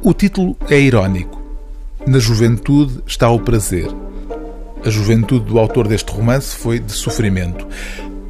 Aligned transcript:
O 0.00 0.14
título 0.14 0.56
é 0.70 0.78
irónico. 0.78 1.42
Na 2.06 2.20
juventude 2.20 3.02
está 3.04 3.28
o 3.30 3.40
prazer. 3.40 3.88
A 4.84 4.88
juventude 4.88 5.46
do 5.46 5.58
autor 5.58 5.88
deste 5.88 6.12
romance 6.12 6.54
foi 6.54 6.78
de 6.78 6.92
sofrimento. 6.92 7.66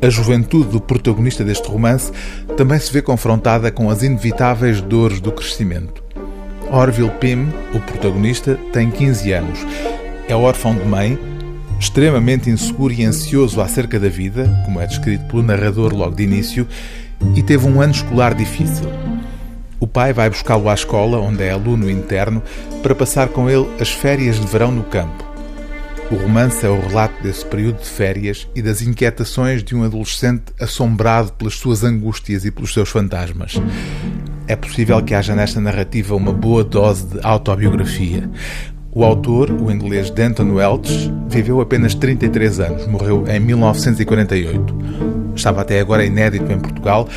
A 0.00 0.08
juventude 0.08 0.70
do 0.70 0.80
protagonista 0.80 1.44
deste 1.44 1.68
romance 1.68 2.10
também 2.56 2.78
se 2.78 2.90
vê 2.90 3.02
confrontada 3.02 3.70
com 3.70 3.90
as 3.90 4.02
inevitáveis 4.02 4.80
dores 4.80 5.20
do 5.20 5.30
crescimento. 5.30 6.02
Orville 6.72 7.10
Pym, 7.20 7.48
o 7.74 7.80
protagonista, 7.80 8.58
tem 8.72 8.90
15 8.90 9.32
anos. 9.32 9.58
É 10.26 10.34
órfão 10.34 10.74
de 10.74 10.86
mãe, 10.86 11.18
extremamente 11.78 12.48
inseguro 12.48 12.94
e 12.94 13.04
ansioso 13.04 13.60
acerca 13.60 14.00
da 14.00 14.08
vida, 14.08 14.62
como 14.64 14.80
é 14.80 14.86
descrito 14.86 15.26
pelo 15.26 15.42
narrador 15.42 15.94
logo 15.94 16.16
de 16.16 16.22
início, 16.22 16.66
e 17.36 17.42
teve 17.42 17.66
um 17.66 17.82
ano 17.82 17.92
escolar 17.92 18.34
difícil. 18.34 18.88
O 19.80 19.86
pai 19.86 20.12
vai 20.12 20.28
buscá-lo 20.28 20.68
à 20.68 20.74
escola, 20.74 21.18
onde 21.18 21.42
é 21.42 21.50
aluno 21.50 21.88
interno, 21.88 22.42
para 22.82 22.94
passar 22.94 23.28
com 23.28 23.48
ele 23.48 23.66
as 23.80 23.90
férias 23.90 24.40
de 24.40 24.46
verão 24.46 24.72
no 24.72 24.82
campo. 24.84 25.24
O 26.10 26.16
romance 26.16 26.64
é 26.64 26.68
o 26.68 26.80
relato 26.80 27.22
desse 27.22 27.44
período 27.44 27.80
de 27.80 27.88
férias 27.88 28.48
e 28.54 28.62
das 28.62 28.80
inquietações 28.80 29.62
de 29.62 29.76
um 29.76 29.84
adolescente 29.84 30.44
assombrado 30.58 31.32
pelas 31.34 31.54
suas 31.54 31.84
angústias 31.84 32.44
e 32.44 32.50
pelos 32.50 32.72
seus 32.72 32.88
fantasmas. 32.88 33.60
É 34.46 34.56
possível 34.56 35.02
que 35.02 35.14
haja 35.14 35.36
nesta 35.36 35.60
narrativa 35.60 36.16
uma 36.16 36.32
boa 36.32 36.64
dose 36.64 37.06
de 37.06 37.20
autobiografia. 37.22 38.28
O 38.90 39.04
autor, 39.04 39.50
o 39.50 39.70
inglês 39.70 40.08
Denton 40.08 40.54
Welch, 40.54 41.12
viveu 41.28 41.60
apenas 41.60 41.94
33 41.94 42.60
anos, 42.60 42.86
morreu 42.86 43.26
em 43.28 43.38
1948. 43.38 44.74
Estava 45.38 45.60
até 45.60 45.78
agora 45.78 46.04
inédito 46.04 46.50
em 46.50 46.58
Portugal 46.58 47.08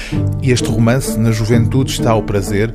e 0.44 0.52
este 0.52 0.70
romance, 0.70 1.20
Na 1.20 1.32
Juventude 1.32 1.92
está 1.92 2.12
ao 2.12 2.22
prazer, 2.22 2.72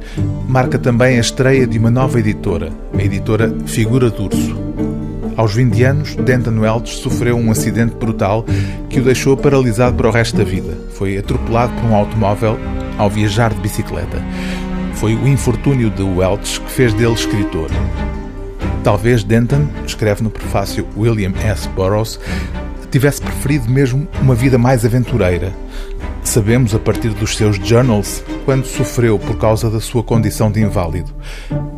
marca 0.49 0.77
também 0.77 1.19
a 1.19 1.21
estreia 1.21 1.65
de 1.69 1.79
uma 1.79 1.89
nova 1.89 2.19
editora, 2.19 2.73
a 2.93 3.01
editora 3.01 3.55
Figura 3.65 4.11
d'Urso. 4.11 4.57
Aos 5.37 5.55
20 5.55 5.85
anos, 5.85 6.17
Denton 6.17 6.59
Welch 6.59 6.97
sofreu 6.97 7.37
um 7.37 7.53
acidente 7.53 7.95
brutal 7.95 8.45
que 8.91 8.99
o 8.99 9.05
deixou 9.05 9.37
paralisado 9.37 9.95
para 9.95 10.09
o 10.09 10.11
resto 10.11 10.37
da 10.37 10.43
vida. 10.43 10.77
Foi 10.91 11.17
atropelado 11.17 11.73
por 11.75 11.85
um 11.85 11.95
automóvel 11.95 12.59
ao 12.99 13.09
viajar 13.09 13.55
de 13.55 13.61
bicicleta. 13.61 14.21
Foi 14.95 15.15
o 15.15 15.29
infortúnio 15.29 15.91
de 15.91 16.03
Welch 16.03 16.61
que 16.61 16.71
fez 16.73 16.93
dele 16.93 17.15
escritor. 17.15 17.71
Talvez 18.83 19.23
Denton, 19.23 19.69
escreve 19.87 20.25
no 20.25 20.31
prefácio 20.31 20.85
William 20.97 21.33
S. 21.45 21.69
Burroughs, 21.69 22.19
tivesse 22.97 23.21
preferido 23.21 23.69
mesmo 23.69 24.09
uma 24.23 24.35
vida 24.35 24.57
mais 24.57 24.83
aventureira. 24.83 25.53
Sabemos, 26.25 26.75
a 26.75 26.79
partir 26.79 27.11
dos 27.11 27.37
seus 27.37 27.57
journals, 27.57 28.25
quando 28.47 28.65
sofreu 28.65 29.19
por 29.19 29.37
causa 29.37 29.69
da 29.69 29.81
sua 29.81 30.03
condição 30.03 30.51
de 30.51 30.63
inválido. 30.63 31.13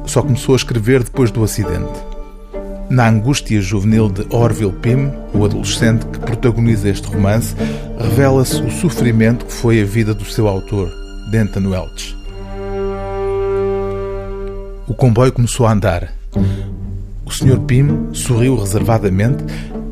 Só 0.07 0.23
começou 0.23 0.55
a 0.55 0.57
escrever 0.57 1.03
depois 1.03 1.33
do 1.33 1.43
acidente. 1.43 1.99
Na 2.89 3.09
angústia 3.09 3.61
juvenil 3.61 4.09
de 4.09 4.29
Orville 4.31 4.73
Pym, 4.73 5.11
o 5.35 5.45
adolescente 5.45 6.07
que 6.07 6.21
protagoniza 6.21 6.89
este 6.89 7.09
romance, 7.09 7.53
revela-se 7.99 8.63
o 8.63 8.71
sofrimento 8.71 9.45
que 9.45 9.53
foi 9.53 9.83
a 9.83 9.85
vida 9.85 10.15
do 10.15 10.25
seu 10.25 10.47
autor, 10.47 10.89
Denton 11.33 11.69
Welch. 11.69 12.17
O 14.87 14.95
comboio 14.95 15.33
começou 15.33 15.67
a 15.67 15.73
andar. 15.73 16.15
O 17.27 17.31
Sr. 17.33 17.59
Pym 17.67 18.15
sorriu 18.15 18.57
reservadamente 18.57 19.45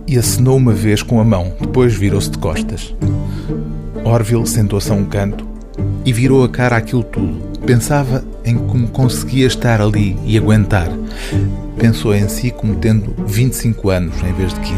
e 0.07 0.19
acenou 0.19 0.57
uma 0.57 0.73
vez 0.73 1.03
com 1.03 1.21
a 1.21 1.25
mão, 1.25 1.53
depois 1.61 1.95
virou-se 1.95 2.31
de 2.31 2.39
costas. 2.39 2.95
Orville 4.05 4.47
sentou-se 4.47 4.91
a 4.91 4.95
um 4.95 5.05
canto 5.05 5.47
e 6.05 6.13
virou 6.13 6.45
a 6.45 6.49
cara 6.49 6.77
àquilo 6.77 7.03
tudo. 7.03 7.57
Pensava 7.67 8.25
em 8.45 8.57
como 8.57 8.87
conseguia 8.89 9.47
estar 9.47 9.81
ali 9.81 10.17
e 10.25 10.39
aguentar. 10.39 10.89
Pensou 11.77 12.15
em 12.15 12.29
si 12.29 12.51
como 12.51 12.77
tendo 12.77 13.15
25 13.27 13.91
anos 13.91 14.15
em 14.23 14.33
vez 14.33 14.55
de 14.55 14.61
15. 14.61 14.77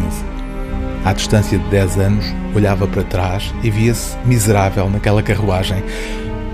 À 1.04 1.12
distância 1.12 1.58
de 1.58 1.64
10 1.68 1.98
anos, 1.98 2.24
olhava 2.54 2.88
para 2.88 3.02
trás 3.02 3.54
e 3.62 3.70
via-se 3.70 4.16
miserável 4.24 4.88
naquela 4.88 5.22
carruagem. 5.22 5.82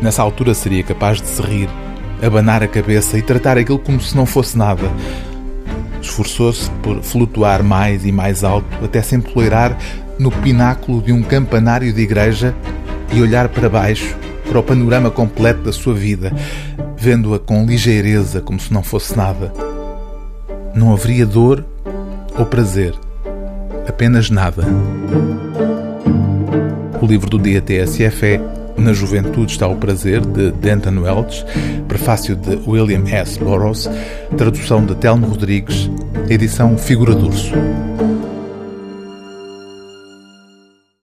Nessa 0.03 0.23
altura 0.23 0.53
seria 0.53 0.83
capaz 0.83 1.21
de 1.21 1.29
se 1.29 1.41
rir, 1.41 1.69
abanar 2.21 2.63
a 2.63 2.69
cabeça 2.69 3.17
e 3.17 3.23
tratar 3.23 3.57
aquilo 3.57 3.79
como 3.79 4.01
se 4.01 4.17
não 4.17 4.27
fosse 4.27 4.59
nada. 4.59 4.91
Esforçou-se 6.05 6.71
por 6.83 7.03
flutuar 7.03 7.63
mais 7.63 8.05
e 8.05 8.13
mais 8.13 8.45
alto 8.45 8.67
até 8.85 9.01
se 9.01 9.17
empoleirar 9.17 9.77
no 10.19 10.31
pináculo 10.31 11.01
de 11.01 11.11
um 11.13 11.23
campanário 11.23 11.91
de 11.93 12.03
igreja 12.03 12.55
e 13.11 13.23
olhar 13.23 13.49
para 13.49 13.71
baixo, 13.71 14.15
para 14.47 14.59
o 14.59 14.63
panorama 14.63 15.11
completo 15.11 15.63
da 15.63 15.73
sua 15.73 15.95
vida, 15.95 16.31
vendo-a 16.95 17.39
com 17.39 17.65
ligeireza 17.65 18.43
como 18.43 18.61
se 18.61 18.71
não 18.71 18.83
fosse 18.83 19.17
nada. 19.17 19.51
Não 20.75 20.93
haveria 20.93 21.25
dor 21.25 21.65
ou 22.39 22.45
prazer, 22.45 22.95
apenas 23.89 24.29
nada. 24.29 24.63
O 27.01 27.07
livro 27.07 27.31
do 27.31 27.39
dia 27.39 27.63
TSF 27.63 28.27
é 28.27 28.64
Na 28.77 28.93
Juventude 28.93 29.53
está 29.53 29.67
o 29.67 29.77
Prazer, 29.77 30.21
de 30.21 30.51
Denton 30.53 31.01
Welch, 31.01 31.45
prefácio 31.89 32.35
de 32.37 32.59
William 32.67 33.05
S. 33.09 33.39
Burroughs, 33.39 33.89
tradução 34.37 34.85
de 34.85 34.95
Telmo 34.97 35.27
Rodrigues, 35.29 35.91
edição 36.29 36.77
Figura 36.77 37.15
d'Urso. 37.15 37.55